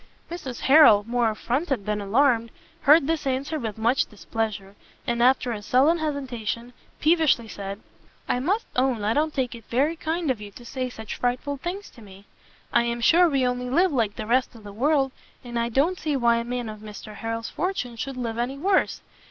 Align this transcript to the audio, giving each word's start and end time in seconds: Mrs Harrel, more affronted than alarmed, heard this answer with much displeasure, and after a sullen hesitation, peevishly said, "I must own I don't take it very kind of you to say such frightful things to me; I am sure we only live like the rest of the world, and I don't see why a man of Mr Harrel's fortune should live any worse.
Mrs 0.31 0.61
Harrel, 0.61 1.03
more 1.07 1.29
affronted 1.29 1.85
than 1.85 2.01
alarmed, 2.01 2.49
heard 2.81 3.05
this 3.05 3.27
answer 3.27 3.59
with 3.59 3.77
much 3.77 4.07
displeasure, 4.07 4.73
and 5.05 5.21
after 5.21 5.51
a 5.51 5.61
sullen 5.61 5.99
hesitation, 5.99 6.73
peevishly 6.99 7.47
said, 7.47 7.79
"I 8.27 8.39
must 8.39 8.65
own 8.75 9.03
I 9.03 9.13
don't 9.13 9.31
take 9.31 9.53
it 9.53 9.63
very 9.69 9.95
kind 9.95 10.31
of 10.31 10.41
you 10.41 10.49
to 10.53 10.65
say 10.65 10.89
such 10.89 11.17
frightful 11.17 11.57
things 11.57 11.87
to 11.91 12.01
me; 12.01 12.25
I 12.73 12.81
am 12.81 12.99
sure 12.99 13.29
we 13.29 13.45
only 13.45 13.69
live 13.69 13.91
like 13.91 14.15
the 14.15 14.25
rest 14.25 14.55
of 14.55 14.63
the 14.63 14.73
world, 14.73 15.11
and 15.43 15.59
I 15.59 15.69
don't 15.69 15.99
see 15.99 16.15
why 16.15 16.37
a 16.37 16.43
man 16.43 16.67
of 16.67 16.79
Mr 16.79 17.13
Harrel's 17.17 17.49
fortune 17.51 17.95
should 17.95 18.17
live 18.17 18.39
any 18.39 18.57
worse. 18.57 19.01